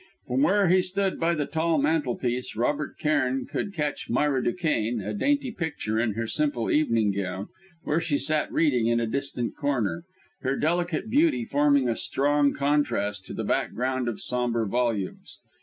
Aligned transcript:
From 0.27 0.41
where 0.41 0.67
he 0.67 0.81
stood 0.81 1.19
by 1.19 1.35
the 1.35 1.45
tall 1.45 1.77
mantel 1.77 2.15
piece, 2.17 2.55
Robert 2.55 2.97
Cairn 2.97 3.45
could 3.45 3.77
watch 3.77 4.09
Myra 4.09 4.43
Duquesne, 4.43 4.99
a 4.99 5.13
dainty 5.13 5.51
picture 5.51 5.99
in 5.99 6.13
her 6.13 6.25
simple 6.25 6.71
evening 6.71 7.11
gown, 7.11 7.49
where 7.83 8.01
she 8.01 8.17
sat 8.17 8.51
reading 8.51 8.87
in 8.87 8.99
a 8.99 9.05
distant 9.05 9.55
corner, 9.55 10.03
her 10.41 10.55
delicate 10.55 11.07
beauty 11.11 11.45
forming 11.45 11.87
a 11.87 11.95
strong 11.95 12.51
contrast 12.51 13.27
to 13.27 13.33
the 13.35 13.43
background 13.43 14.07
of 14.07 14.21
sombre 14.23 14.67
volumes. 14.67 15.37